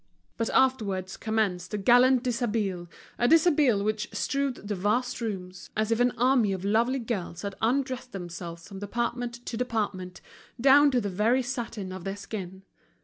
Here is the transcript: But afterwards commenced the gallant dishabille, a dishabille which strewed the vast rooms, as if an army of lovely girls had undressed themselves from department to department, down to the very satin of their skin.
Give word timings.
But 0.35 0.49
afterwards 0.49 1.15
commenced 1.15 1.69
the 1.69 1.77
gallant 1.77 2.23
dishabille, 2.23 2.87
a 3.19 3.27
dishabille 3.27 3.83
which 3.83 4.09
strewed 4.11 4.55
the 4.55 4.73
vast 4.73 5.21
rooms, 5.21 5.69
as 5.77 5.91
if 5.91 5.99
an 5.99 6.09
army 6.17 6.53
of 6.53 6.65
lovely 6.65 6.97
girls 6.97 7.43
had 7.43 7.53
undressed 7.61 8.11
themselves 8.11 8.67
from 8.67 8.79
department 8.79 9.45
to 9.45 9.57
department, 9.57 10.19
down 10.59 10.89
to 10.89 11.01
the 11.01 11.09
very 11.11 11.43
satin 11.43 11.91
of 11.91 12.03
their 12.03 12.15
skin. 12.17 12.63